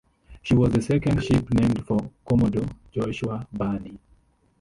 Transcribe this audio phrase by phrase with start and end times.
[0.41, 3.99] She was the second ship named for Commodore Joshua Barney.